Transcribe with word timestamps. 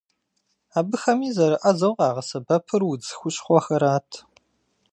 Абыхэми 0.79 1.29
зэрыӏэзэу 1.35 1.97
къагъэсэбэпыр 1.97 2.81
удз 2.89 3.07
хущхъуэхэрат. 3.17 4.09